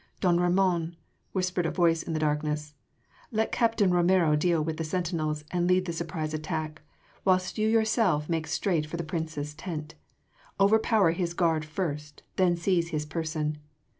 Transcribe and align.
"Don 0.19 0.39
Ramon," 0.39 0.95
whispered 1.31 1.67
a 1.67 1.69
voice 1.69 2.01
in 2.01 2.13
the 2.13 2.19
darkness, 2.19 2.73
"let 3.31 3.51
Captain 3.51 3.91
Romero 3.91 4.35
deal 4.35 4.59
with 4.63 4.77
the 4.77 4.83
sentinels 4.83 5.43
and 5.51 5.67
lead 5.67 5.85
the 5.85 5.93
surprise 5.93 6.33
attack, 6.33 6.81
whilst 7.23 7.59
you 7.59 7.69
yourself 7.69 8.27
make 8.27 8.47
straight 8.47 8.87
for 8.87 8.97
the 8.97 9.03
Prince’s 9.03 9.53
tent; 9.53 9.93
overpower 10.59 11.11
his 11.11 11.35
guard 11.35 11.63
first, 11.63 12.23
then 12.37 12.57
seize 12.57 12.87
his 12.89 13.05
person. 13.05 13.59